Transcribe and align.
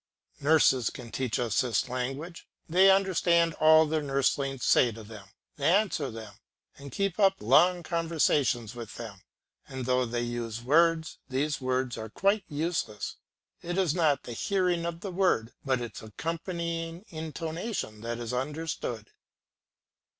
Nurses 0.39 0.89
can 0.89 1.11
teach 1.11 1.37
us 1.37 1.61
this 1.61 1.87
language; 1.87 2.47
they 2.67 2.89
understand 2.89 3.53
all 3.59 3.85
their 3.85 4.01
nurslings 4.01 4.63
say 4.63 4.91
to 4.91 5.03
them, 5.03 5.27
they 5.57 5.69
answer 5.71 6.09
them, 6.09 6.33
and 6.79 6.91
keep 6.91 7.19
up 7.19 7.35
long 7.39 7.83
conversations 7.83 8.73
with 8.73 8.95
them; 8.95 9.21
and 9.69 9.85
though 9.85 10.07
they 10.07 10.23
use 10.23 10.63
words, 10.63 11.19
these 11.29 11.61
words 11.61 11.99
are 11.99 12.09
quite 12.09 12.45
useless. 12.49 13.17
It 13.61 13.77
is 13.77 13.93
not 13.93 14.23
the 14.23 14.33
hearing 14.33 14.87
of 14.87 15.01
the 15.01 15.11
word, 15.11 15.53
but 15.63 15.79
its 15.79 16.01
accompanying 16.01 17.05
intonation 17.11 18.01
that 18.01 18.17
is 18.17 18.33
understood. 18.33 19.11